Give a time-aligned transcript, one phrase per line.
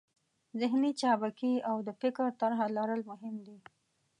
[0.61, 3.57] ذهني چابکي او د فکر طرحه لرل مهم دي.